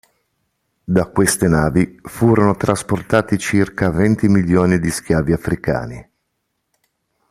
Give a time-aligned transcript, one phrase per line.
[0.83, 6.09] Da queste navi furono trasportati circa venti milioni di schiavi africani..